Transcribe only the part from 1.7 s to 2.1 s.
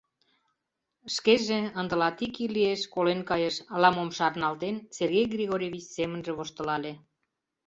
ынде